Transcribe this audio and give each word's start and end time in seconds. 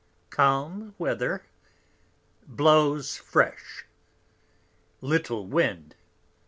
_Calm 0.31 0.95
Weather. 0.97 1.45
| 1.95 2.47
Blows 2.47 3.17
fresh. 3.17 3.85
_Little 4.99 5.47
Wind. 5.47 5.93